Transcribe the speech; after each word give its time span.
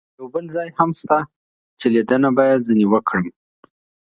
یو 0.17 0.27
بل 0.33 0.45
ځای 0.55 0.67
هم 0.77 0.89
شته 0.99 1.17
چې 1.79 1.85
لیدنه 1.93 2.29
باید 2.37 2.65
ځنې 2.67 2.85
وکړم. 2.89 3.25